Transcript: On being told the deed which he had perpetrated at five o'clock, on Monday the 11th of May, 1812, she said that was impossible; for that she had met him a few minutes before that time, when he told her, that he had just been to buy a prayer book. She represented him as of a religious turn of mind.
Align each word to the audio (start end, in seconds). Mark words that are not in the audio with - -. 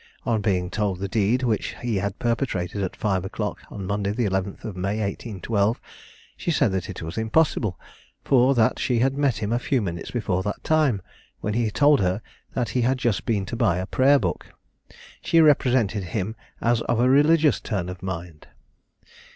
On 0.25 0.41
being 0.41 0.71
told 0.71 0.97
the 0.97 1.07
deed 1.07 1.43
which 1.43 1.75
he 1.83 1.97
had 1.97 2.17
perpetrated 2.17 2.81
at 2.81 2.95
five 2.95 3.23
o'clock, 3.23 3.59
on 3.69 3.85
Monday 3.85 4.09
the 4.09 4.25
11th 4.25 4.65
of 4.65 4.75
May, 4.75 4.95
1812, 4.97 5.79
she 6.35 6.49
said 6.49 6.71
that 6.71 7.03
was 7.03 7.19
impossible; 7.19 7.79
for 8.23 8.55
that 8.55 8.79
she 8.79 8.97
had 8.97 9.15
met 9.15 9.37
him 9.37 9.53
a 9.53 9.59
few 9.59 9.79
minutes 9.79 10.09
before 10.09 10.41
that 10.41 10.63
time, 10.63 11.03
when 11.41 11.53
he 11.53 11.69
told 11.69 11.99
her, 11.99 12.19
that 12.55 12.69
he 12.69 12.81
had 12.81 12.97
just 12.97 13.27
been 13.27 13.45
to 13.45 13.55
buy 13.55 13.77
a 13.77 13.85
prayer 13.85 14.17
book. 14.17 14.47
She 15.21 15.39
represented 15.39 16.05
him 16.05 16.35
as 16.61 16.81
of 16.81 16.99
a 16.99 17.07
religious 17.07 17.59
turn 17.61 17.87
of 17.87 18.01
mind. 18.01 18.47